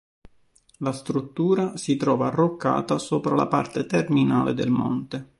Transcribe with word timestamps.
La 0.79 0.93
struttura 0.93 1.77
si 1.77 1.95
trova 1.95 2.25
arroccata 2.25 2.97
sopra 2.97 3.35
la 3.35 3.45
parte 3.45 3.85
terminale 3.85 4.55
del 4.55 4.71
monte. 4.71 5.29